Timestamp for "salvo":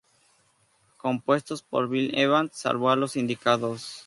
2.55-2.95